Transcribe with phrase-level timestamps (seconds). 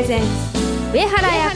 [0.00, 0.26] プレゼンツ
[0.94, 1.50] 上原彩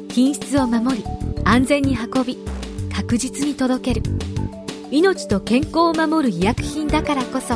[0.10, 1.04] 品質を守り
[1.44, 2.40] 安全に運び
[2.92, 4.04] 確実に届ける。
[4.90, 7.56] 命と健康を守る医薬品だからこそ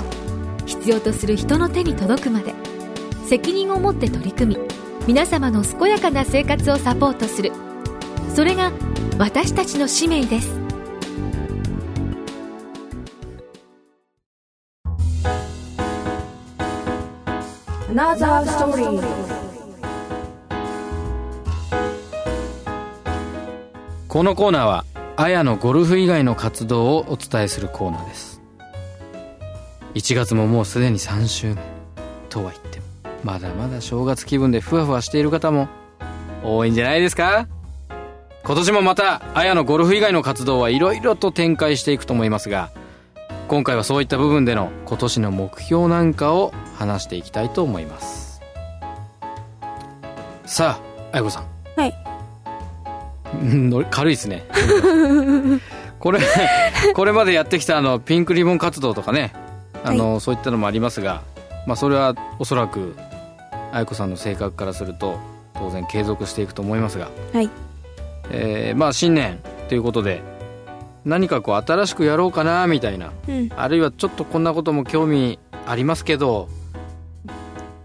[0.65, 2.53] 必要とする人の手に届くまで
[3.25, 4.61] 責任を持って取り組み
[5.07, 7.51] 皆様の健やかな生活をサポートする
[8.33, 8.71] それが
[9.17, 10.59] 私たちの使命です。
[24.07, 24.85] このコーナーは
[25.17, 28.41] あやのゴルフ以外の活動をお伝えするコーナーです。
[29.95, 31.61] 1月ももうすでに3週目
[32.29, 32.85] とは言っても
[33.23, 35.67] まだまだ正月気分でふわふわしている方も
[36.43, 37.47] 多いんじゃないですか？
[38.49, 42.71] 今年もまたあやのゴルフ以外の活動はいろいろと展開していくと思いますが
[43.47, 48.41] 今回はそういった部分での今年の目標なんかを話していきたいと思います。
[50.47, 51.45] さああやこさん。
[51.75, 51.93] はい。
[53.91, 54.47] 軽いですね。
[55.99, 56.19] これ
[56.95, 59.31] これまでやってきたあのピンクリボン活動とかね
[59.83, 61.21] あの、そういったのもありますが、
[61.67, 62.95] まあ、それはおそらく
[63.71, 65.19] 愛子さんの性格からすると
[65.53, 67.49] 当然継続していくと思いますが、はい
[68.31, 70.21] えーまあ新年ということで
[71.05, 73.49] 何かこう新しくやろうかなみたいなうん。
[73.55, 76.49] あるいはちょっとこんなことも興味ありますけど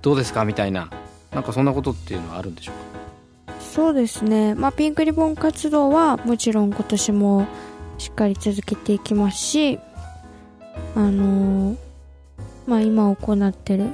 [0.02, 0.90] どうですかみたいな
[1.32, 3.54] なんかそんなことっていうのはあるんでしょうか？
[3.60, 4.54] そうですね。
[4.54, 7.46] まあピンクリボン活動はもちろん今年も
[7.98, 9.78] しっかり続けていきますし
[10.94, 11.76] あのー
[12.66, 13.90] まあ今行ってる、ま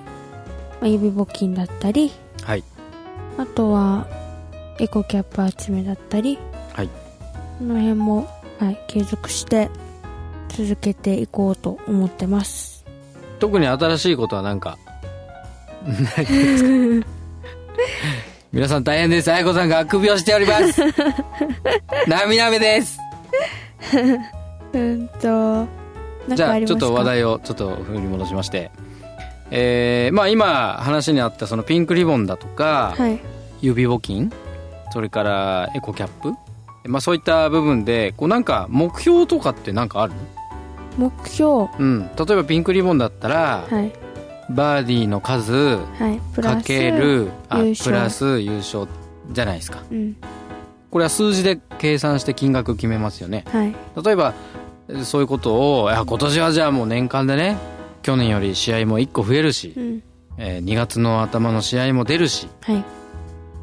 [0.82, 2.10] あ、指募金だったり
[2.44, 2.64] はい。
[3.38, 4.06] あとは
[4.80, 6.38] エコキャップ集めだったり
[6.72, 6.88] はい。
[7.58, 8.26] この辺も、
[8.58, 9.70] はい、継続して
[10.48, 12.84] 続けていこうと思ってます。
[13.38, 14.76] 特に新しいことは何か
[15.86, 17.06] ないですか？
[18.52, 19.30] 皆さん大変です。
[19.32, 20.82] 愛子さんがあくびをしております。
[22.08, 22.98] 涙目です。
[24.72, 25.66] うんと
[26.34, 28.70] じゃあちょっと話題をちょっと振り戻しまして。
[29.52, 33.18] えーまあ今話にあったそのピンクリボンだとか、はい。
[33.62, 34.32] 指募金
[34.92, 36.34] それからエコキャップ？
[36.88, 40.12] まあそういった部分でこうなんか目標とかってなんかある？
[40.98, 41.68] 目標？
[41.78, 42.10] うん。
[42.16, 43.92] 例えばピンクリボンだったら、はい。
[44.50, 46.40] バーディーの数はい。
[46.40, 48.88] かけるあプラス優勝
[49.30, 49.82] じゃないですか。
[49.90, 50.16] うん。
[50.90, 53.44] これは数字で計算して金額決めますよね。
[53.52, 53.74] はい。
[54.04, 54.34] 例えば
[54.88, 57.58] えそういうことをいや今年はじゃあもう年間でね
[58.02, 60.02] 去年より試合も1個増えるし、うん。
[60.38, 62.82] えー2月の頭の試合も出るしはい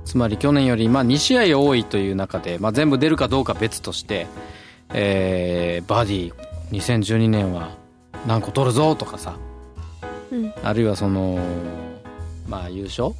[0.07, 4.25] つまり去年よりまあ2試合多いという中で、まあ、全部出るかどうか別として、
[4.93, 7.75] えーバーディー2012年は
[8.25, 9.37] 何個取るぞとかさ
[10.31, 10.53] うん。
[10.63, 11.39] あるいはその
[12.47, 13.11] まあ優勝？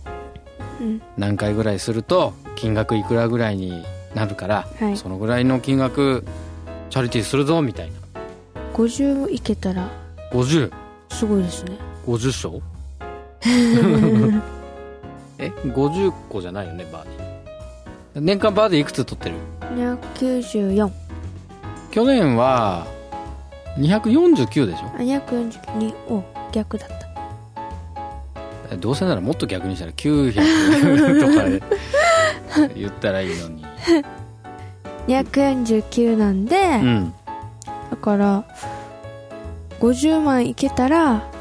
[0.80, 1.02] うん。
[1.18, 3.84] 何回ぐらいすると金額いくらぐらいに
[4.16, 4.98] なるから、はい。
[4.98, 6.24] そのぐらいの金額
[6.90, 7.96] チャリティーするぞみたいな。
[8.74, 9.90] 50いけたら。
[10.32, 10.72] 5050
[11.10, 11.78] すごいですね。
[12.08, 12.62] 勝？
[15.40, 18.22] え50個じゃないよねバーディー。
[18.22, 19.36] 年間バーディーいくつ取ってる
[20.20, 20.92] ？294
[21.92, 22.88] 去年は
[23.78, 24.88] 249でしょ？
[24.88, 28.76] あ242お逆だった。
[28.78, 30.34] どうせならもっと逆にしたら900
[31.22, 31.46] とか
[32.68, 33.66] で言ったらいいのに。
[35.08, 37.14] 249なんで、うん。
[37.92, 38.44] だから
[39.80, 41.32] 50万いけたら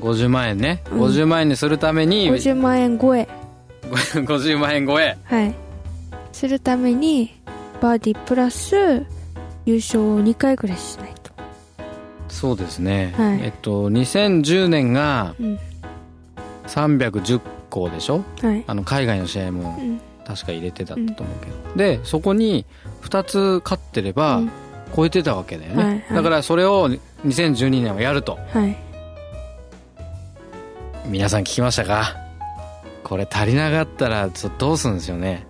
[0.00, 1.02] 50万円ね、うん。
[1.02, 2.30] 50万円にするために。
[2.30, 3.28] 50万円超え。
[3.88, 5.16] 50万円超え。
[5.24, 5.54] はい。
[6.32, 7.34] するために
[7.80, 8.76] バーディープラス
[9.64, 11.32] 優勝を2回ぐらいしないと。
[12.28, 13.40] そうですね、はい。
[13.42, 15.58] えっと2010年がうん。
[16.66, 17.40] 310
[17.70, 18.22] 校でしょ？
[18.42, 18.64] はい。
[18.66, 20.00] あの海外の試合もうん。
[20.26, 21.28] 確か入れてたと思うけど、
[21.76, 22.66] でそこに
[23.02, 24.50] 2つ勝ってればうん。
[24.94, 26.02] 超えてたわけだよね、はいはい。
[26.14, 26.88] だからそれを
[27.26, 28.38] 2012年はやると。
[28.52, 28.76] はい
[31.08, 32.16] 皆さん聞きましたか？
[33.04, 35.46] これ足りなかったらちょっとどうするんですよね。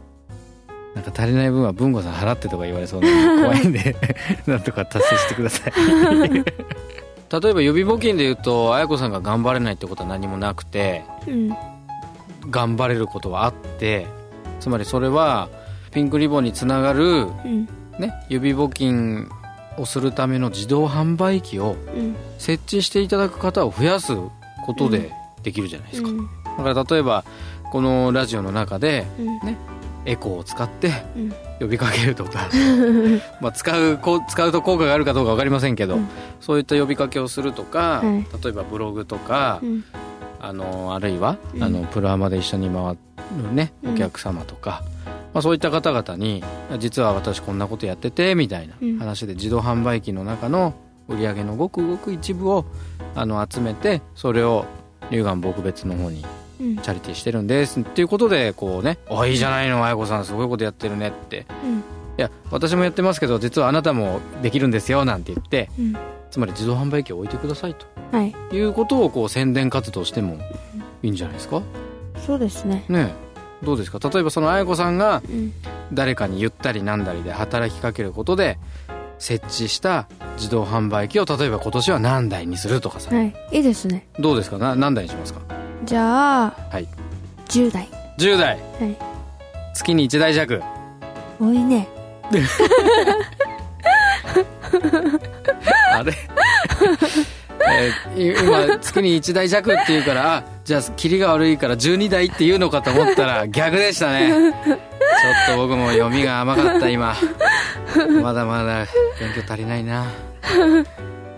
[0.95, 3.97] なんか足りない分は文吾さん払ってとか言われそうなんで 怖いんで
[4.47, 5.73] なんとか達成してください。
[7.41, 11.57] 例えば予備募金で言うと綾子さんが頑張れないってことは何もなくてうん。
[12.51, 14.07] 頑張れることはあって
[14.61, 15.49] つまりそれは
[15.93, 17.69] ピンクリボンにつながる、うん。
[17.99, 19.29] ね、指募金
[19.77, 22.17] をするための自動販売機をうん。
[22.39, 24.15] 設置していただく方を増やす
[24.65, 26.29] ことでできるじゃないですか、うん。
[26.64, 27.25] だから例えば
[27.70, 29.56] このラジオの中でうん。
[30.05, 31.35] エコーを使ってうん。
[31.61, 32.49] 呼びかけるとか
[33.43, 36.08] まあ使うこう使うと効果があるかどうか分かりませんけど、うん。
[36.40, 38.26] そういった呼びかけをするとか、はい。
[38.43, 39.85] 例えばブログとか、うん。
[40.40, 41.62] あのあるいは、うん。
[41.62, 42.96] あのプロアマで一緒に回
[43.43, 43.94] るねうん。
[43.94, 44.82] お客様とか、
[45.35, 46.43] まあ、そういった方々に
[46.79, 48.99] 実は私こんなことやっててみたいなうん。
[48.99, 50.75] 話で自動販売機の中の
[51.08, 52.67] 売り上げのごくごく一部を
[53.14, 54.67] あの集めてそれを
[55.11, 56.25] 乳がん撲滅の方に
[56.61, 56.77] うん。
[56.79, 57.81] チャリティーしてるんです。
[57.81, 61.47] っていうことでこうね「あいいじゃないの綾子さんすごいことやってるね」って。
[61.65, 61.79] うん
[62.19, 65.97] 「いや私もやってますけど実はあなたもできるんですよ」なんて言ってうん。
[66.31, 67.87] つまり自動販売機を置いてくださいと。
[68.13, 68.35] はい。
[68.53, 70.39] いうことをこう宣伝活動しても
[71.03, 71.63] いいんじゃないですか？
[72.27, 72.85] そうですね。
[72.89, 73.15] ね
[73.63, 73.65] え。
[73.65, 73.99] どうですか？
[74.13, 75.53] 例えばその綾子さんがうん。
[75.91, 78.59] 誰かに言ったりなんだりで働きかけることで
[79.19, 83.35] 設置した自動販売機を例えば今年は何台にするとかさ、はい。
[83.53, 84.06] いいですね。
[84.19, 84.59] どうですか？
[84.59, 85.41] な何台にしますか？
[85.85, 86.87] じゃあはい。
[87.49, 87.88] 10代
[88.19, 88.59] 10台。
[88.81, 88.97] はい。
[89.75, 90.62] 月に1台弱。
[91.41, 91.88] 多いね。
[95.94, 96.12] あれ？
[97.71, 104.53] えー今月に1台弱っていうからあじゃあキリが悪いから12台っていうのかと思ったら逆でしたね。
[104.64, 107.15] ちょっと僕も読みが甘かった今。
[108.23, 108.87] まだまだ
[109.19, 110.06] 勉強足りないな。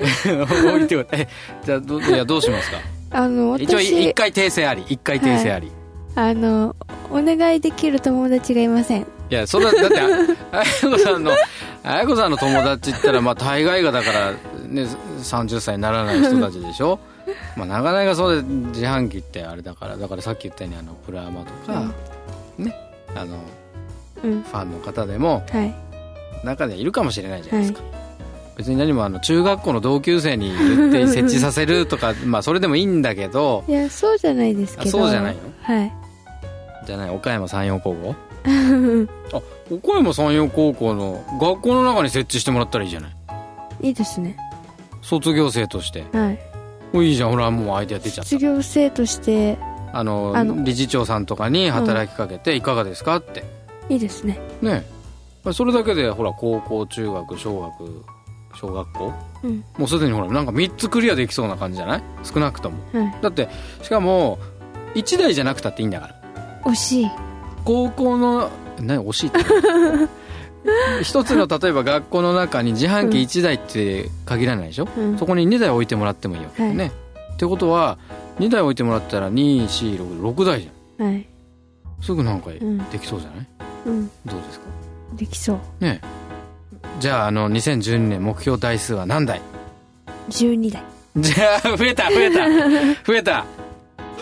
[0.01, 1.29] 多いってことえ
[1.65, 2.79] じゃあどいやどうしますか？
[3.11, 4.85] あの一応私一回訂正あり。
[4.89, 5.71] 一回訂正あり、い、
[6.15, 6.75] あの
[7.11, 9.07] お願いできる友達がいません。
[9.29, 11.33] やそんなだってあや子さんの
[11.85, 14.87] あや子さんの友達って言ったらまあ大概がだからね
[15.19, 16.99] 30歳にならない人たちでしょ？
[17.57, 21.93] まあなかなかそうで自販機ってあれだからだからさっき言ったようにあのプラマとか、
[22.59, 22.75] ね
[23.15, 23.41] あのうん
[24.23, 25.75] ファンの方でもはい。
[26.45, 27.81] 中にはいるかもしれないじゃないですか、
[28.57, 34.89] 別に何もあの中学校の同級生に言って設置させるとか まあそれでもいいんだけどいやそうじゃないですけど。
[34.89, 35.41] あそうじゃないの？
[35.63, 35.93] はい。
[36.87, 38.15] じゃない岡山山陽高校？
[39.33, 39.41] あ
[39.71, 43.09] 岡山山陽高校の学校の中に設置してもらったらいいじゃな
[43.83, 43.89] い？
[43.89, 44.37] いいですね。
[45.03, 46.05] 卒業生として。
[46.13, 46.39] はい。
[46.93, 49.59] おいいじゃんほらもうアイデア出ちゃった卒業生として
[49.93, 53.45] あのあの理事長さんとかに働きかけていかがですかって
[53.91, 54.41] いいですね。
[54.63, 54.85] ね。
[55.53, 58.05] それだけでほら高校中学小学
[58.55, 59.13] 小学校？
[59.43, 59.65] うん。
[59.79, 62.03] もうすでにほらなんか3つクリアできそうな感じじゃない？
[62.25, 62.79] 少なくとも。
[62.93, 63.15] はい。
[63.21, 63.49] だって
[63.83, 64.39] しかも
[64.95, 66.15] 1台じゃなくたっていいんだから。
[66.65, 67.11] 惜しい。
[67.65, 68.49] 高校の
[68.81, 69.05] 何？
[69.05, 69.39] 惜しいって。
[71.03, 75.19] 一つの例えば学校の中に自販機1台って限らないでしょ、うん。
[75.19, 76.93] そこに2台置いてもらってもいいわけだよね、
[77.33, 77.97] ってことは
[78.41, 81.15] 2台置いてもらったら246台じゃはい。
[81.15, 81.27] ん
[82.03, 82.79] すぐなんかん。
[82.91, 83.47] できそうじゃない、
[83.87, 84.11] うん。
[84.27, 84.67] どうですか？
[85.15, 85.59] できそう。
[85.85, 86.07] ねえ。
[87.01, 89.41] じゃああの2012年目標台数は何台
[90.31, 90.83] ？12台。
[91.17, 92.47] じゃあ増えた増えた。
[93.05, 93.45] 増えた。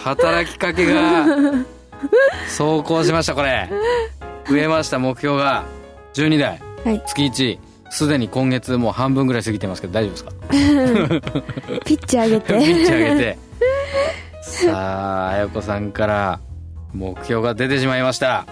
[0.02, 1.24] 働きかけが
[2.46, 3.68] 走行しましたこれ。
[4.48, 5.64] 増えました目標が。
[6.14, 6.60] 12台。
[6.84, 7.02] はい。
[7.06, 7.58] 月1
[7.90, 11.80] すでに今月もう半分ぐらい過ぎてますけど大丈夫ですか？
[11.84, 13.38] ピッチ上げ ピッチて上げて。
[14.42, 16.40] さあ綾子さんから
[16.94, 18.46] 目標が出てしまいました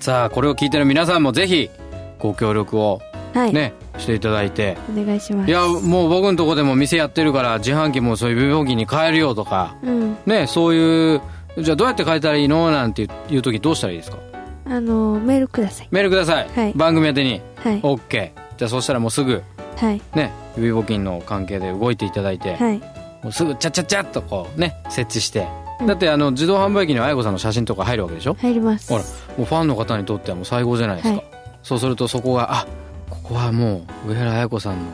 [0.00, 1.70] さあこれを聞いてる皆さんもぜひ
[2.18, 3.00] ご協力を
[3.34, 4.78] はい、ね、していただいて。
[4.90, 5.50] お願いします。
[5.50, 10.16] いやもう僕のとこでも店やってるから自販機もそういう病気に変えるよとかうん。
[10.24, 11.20] ねそういう
[11.58, 12.70] じゃあどうやって変えたらいいの？
[12.70, 14.18] なんていう時どうしたらいいですか？
[14.64, 15.88] あのメールください。
[15.90, 16.72] メールください、はい。
[16.74, 17.42] 番組宛てに。
[17.56, 17.80] はい。
[17.82, 19.42] OK じゃあそしたらもうすぐ
[19.76, 20.00] はい。
[20.14, 22.78] ね指募金の関係で動いていただいて、はい。
[23.22, 28.34] もうすぐチャッチャッチャッとこうね設置して、うんだってあの自動販売機には愛子さんの写真とか入るわけでしょ？
[28.34, 28.90] 入ります。
[28.92, 29.04] ほら
[29.36, 31.24] もうファンの方にとってはもう最高じゃないですか、はい。
[31.62, 32.66] そうするとそこがあ
[33.10, 34.92] ここはもう上原彩子さんの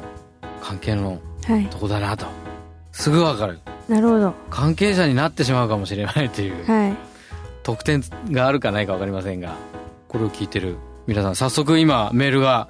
[0.63, 1.67] 関係のはい。
[1.67, 2.27] とこだなと。
[2.93, 3.59] すぐわかる。
[3.89, 4.33] なるほど。
[4.51, 6.65] 関係者になってしまうかもしれないという。
[6.67, 6.97] はい。
[7.63, 9.55] 特典があるかないか分かりませんが
[10.09, 12.69] これを聞いてる皆さん早速今メールが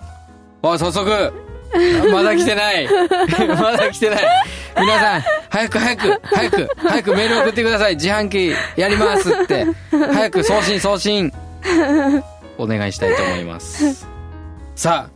[0.63, 1.33] あ早速！
[2.13, 2.87] まだ来てない。
[3.59, 4.25] まだ来てない。
[4.79, 5.23] 皆さん
[5.53, 7.97] 早く早く早く早くメール送ってください。
[7.97, 9.67] 自販機やりますって。
[9.91, 11.31] 早く送信送信。
[12.57, 14.09] お願いしたいと思います。
[14.75, 15.11] さあ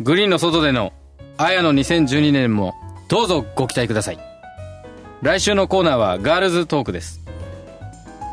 [0.00, 0.92] グリーンの外での
[1.36, 2.74] あやの2012年も
[3.06, 4.18] どうぞご期待ください。
[5.22, 7.20] 来週のコーナーはガールズトークです。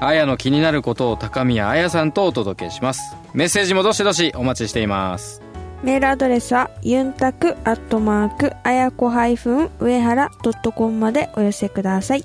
[0.02, 3.16] あやの気になることを高宮あやさんとお届けします。
[3.36, 5.43] メッセージもどしどしお待ちしています。
[5.84, 12.24] メールアドレスはゆんたくアットマークあやこ上原ドットコムまでお寄せください。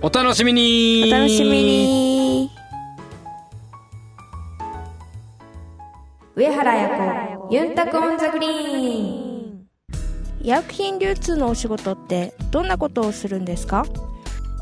[0.00, 1.04] お楽しみに。
[1.06, 2.50] お楽しみに。
[6.34, 9.66] 上原彩子ゆんたく on the green。
[10.40, 13.84] 医薬品流通のお仕事ってどんなことをするんですか？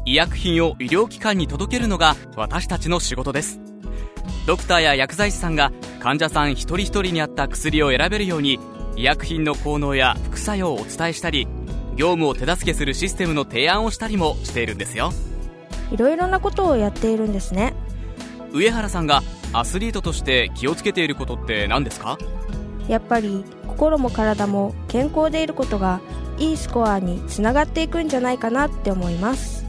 [0.04, 3.60] 医薬品を医療機関に届けるのが私たちの仕事です。
[4.48, 5.70] ドクターや薬剤師さんが
[6.06, 8.60] 患者さん一人一人に合った薬を選べるように
[8.94, 11.48] 医薬品の効能や副作用をお伝えしたり
[11.96, 15.10] 業務を手助けするシステムの提案をしたりもしているんですよ。
[15.90, 17.74] いろいろなことをやっているんですね。
[18.52, 22.18] 上原さんがアスリートとして気をつけていることって何ですか？
[22.86, 26.00] やっぱり心も体も健康でいることが
[26.38, 29.66] いいスコアにつながっていくんじゃないかなって思います。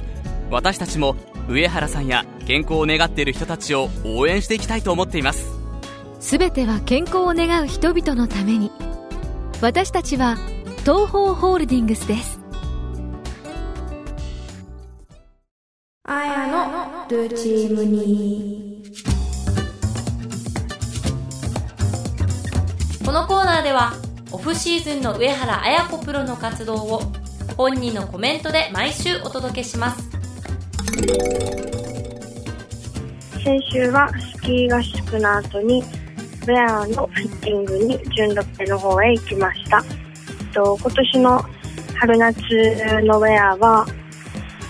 [0.51, 1.15] 私たちも
[1.49, 5.56] 上原さんや健康を願っている人たちを応援していきたいと思っています
[6.19, 8.71] すべては健康を願う人々のために。
[9.61, 10.37] 私たちは
[10.81, 12.39] 東方ホールディングスです。
[16.03, 18.83] あやのルチームに。
[23.05, 23.93] このコーナーでは
[24.31, 27.01] オフシーズンの上原綾子プロの活動を
[27.55, 30.09] 本人のコメントで毎週お届けします。
[33.43, 35.83] 先週はスキー合宿の後に
[36.47, 39.83] ウェアのフィッティングに純ロッペの方へ行きました。
[40.53, 41.43] と今年の
[41.95, 42.39] 春夏
[43.03, 43.85] のウェアは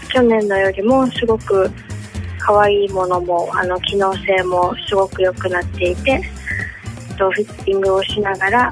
[0.10, 1.69] 去年のよりもすごく
[2.39, 6.19] 可愛いものもあの機能性もすごく良くなっていて
[7.15, 8.72] とフィッティングをしながら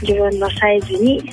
[0.00, 1.30] 自分のサイズに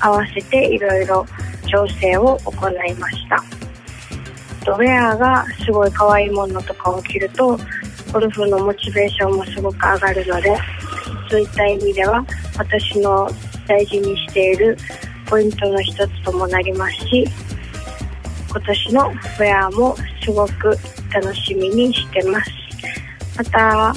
[0.00, 1.24] 合わせていろいろ
[1.70, 3.36] 調整を行いました。
[4.72, 7.56] ウェアがすごい可愛いものとかを着ると
[8.12, 10.56] ゴルフのモチベーションもすごく上がるので
[11.30, 12.24] そういった意味では
[12.56, 13.28] 私の
[13.66, 14.76] 大事にしている
[15.26, 17.24] ポイントの一つともなりますし
[18.48, 20.76] 今年のウェアもすごく
[21.12, 22.50] 楽しみにしてます。
[23.36, 23.94] また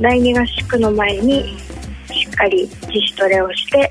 [0.00, 1.58] 第2合宿の前に
[2.12, 3.88] しっかり自主トレをして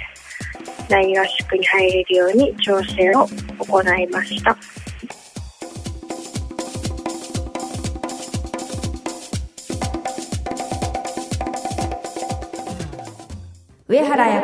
[0.87, 4.55] 第2合宿に入れるように調整を行いました。
[13.95, 14.41] 上原彩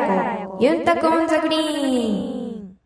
[0.48, 2.76] 子ユンタクオンザグリーン。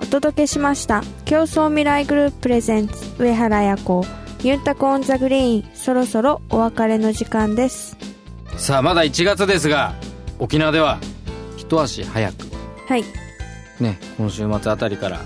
[0.00, 4.04] お届けしました競争未来グループプレゼンツ上原彩子
[4.42, 5.76] ユンタクオンザグリーン。
[5.76, 7.96] そろそろお別れの時間です。
[8.56, 9.94] さあまだ1月ですが
[10.40, 10.98] 沖縄では
[11.56, 12.43] 一足早く
[12.88, 13.04] はい。
[13.80, 15.20] ね今週末あたりから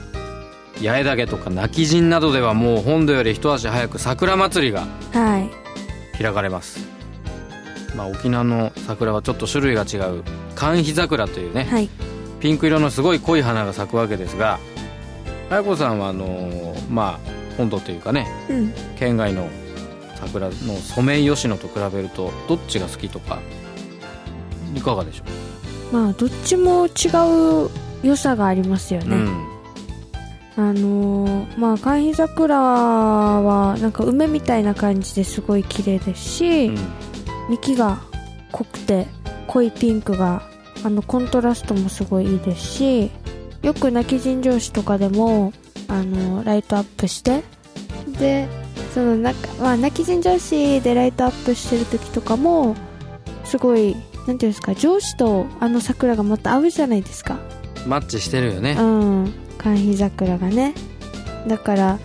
[0.83, 5.51] 八重岳とか泣き陣などではもう本土より一足早く桜祭りがはい。
[6.23, 6.87] 開かれます。
[7.97, 10.23] まあ沖縄の桜はちょっと種類が違う
[10.55, 11.89] 寒肥桜というね、はい。
[12.41, 14.59] ピンク色のすごい濃い花が咲くわけですが
[15.51, 18.73] 綾子さんはあのーまあ本土というかねうん。
[18.99, 19.49] 県外の
[20.17, 23.41] 桜のソメイヨシノと比べるとどっちが好きとか
[24.75, 25.25] いかがでしょ
[25.93, 27.09] まあどっちも違
[27.67, 27.71] う
[28.03, 29.17] 良さがありますよう、ね、
[30.57, 37.09] あのーまあ寒肥桜はなんか梅みたいな感じですごい綺麗ですし、うん、うん
[37.49, 38.03] 幹が
[38.53, 39.07] 濃くて
[39.47, 40.43] 濃いピンクが
[40.85, 43.11] あのコントラストもすごいいいですし
[43.63, 45.53] よく泣き陣上司とかでも
[45.89, 47.43] あのライトアップして
[48.19, 48.49] で
[48.95, 52.75] そのなまあ、泣き陣上司でライトアップしてる時とかも
[53.45, 53.97] すごい
[54.29, 57.39] なんていうんですか上司とあの桜がまた合うじゃないですか。
[57.87, 58.77] マッチしてるよね。
[58.79, 59.33] うん。
[59.57, 60.75] 寒肥桜がね。
[61.47, 61.99] だから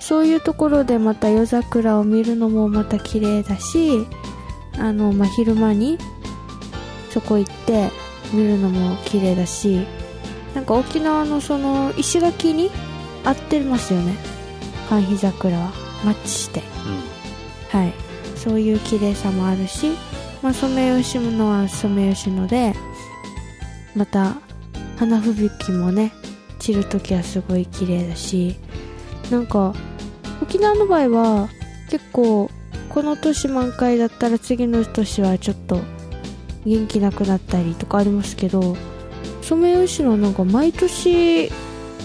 [0.00, 4.06] そういうところでまた夜桜を見るのもまた綺麗だし
[4.78, 5.98] あの、まあ、昼間に
[7.10, 7.90] そこ行って
[8.32, 9.84] 見るのも綺麗だし
[10.54, 12.70] なんか沖縄のその石垣に
[13.22, 14.16] 合ってますよね。
[14.88, 15.72] 寒肥桜は。
[16.04, 16.62] マッチして。
[17.70, 17.92] はい。
[18.36, 19.90] そういう綺麗さもあるし、
[20.46, 22.72] まあ、ソメイヨシノはソメイヨシノで
[23.96, 24.36] また
[24.96, 26.12] 花吹雪もね
[26.60, 28.56] 散るときはすごい綺麗だし
[29.28, 29.74] なんか
[30.40, 31.48] 沖縄の場合は
[31.90, 32.48] 結構
[32.90, 35.80] この年満開だったら次の年はちょっと
[36.64, 38.76] 元気なくなったりとかありますけど
[39.42, 41.50] ソメイヨシノはなんか毎年い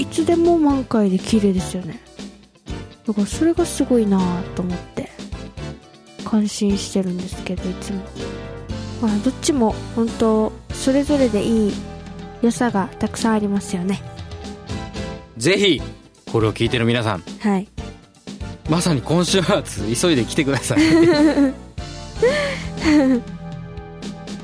[0.10, 2.02] つでも満開で綺麗ですよね。
[3.06, 4.20] だからそれがすごいな
[4.56, 4.91] と思って。
[6.32, 8.00] 感心してるんですけどいつも。
[9.02, 11.74] まあどっちも本当それぞれでいい
[12.42, 14.02] 良さがたくさんありますよね。
[15.36, 15.82] ぜひ
[16.32, 17.24] これを聞いてる皆さん。
[17.42, 17.68] はい。
[18.70, 20.80] まさに今週末急いで来てください。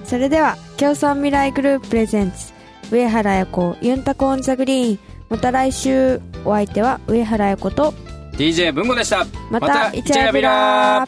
[0.03, 2.51] それでは競争未来グループプレゼンツ
[2.91, 4.99] 上原彩子ユンタコオンザグリーン。
[5.29, 7.93] また来週お相手は上原彩子と
[8.33, 9.25] DJ 文吾でした。
[9.49, 11.07] またイチャヤビラ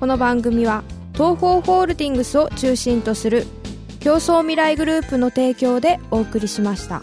[0.00, 3.46] この番組は東方ホールディングスを中心とする
[3.98, 7.00] 競争未来グループの提供でお送りしました。